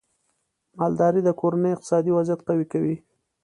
مالدارۍ 0.79 1.21
د 1.25 1.29
کورنیو 1.39 1.73
اقتصادي 1.75 2.11
وضعیت 2.13 2.41
قوي 2.47 2.65
کوي. 2.73 2.95